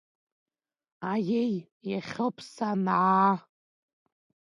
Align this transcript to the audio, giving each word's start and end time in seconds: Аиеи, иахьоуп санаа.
Аиеи, 1.11 1.55
иахьоуп 1.89 2.37
санаа. 2.53 3.33